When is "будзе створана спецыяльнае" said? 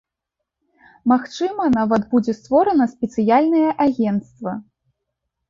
2.15-3.69